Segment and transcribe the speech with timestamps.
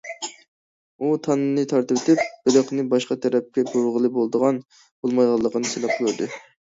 [1.01, 6.29] ئۇ، تانىنى تارتىۋېتىپ، بېلىقنى باشقا تەرەپكە بۇرىغىلى بولىدىغان- بولمايدىغانلىقىنى سىناپ كۆردى.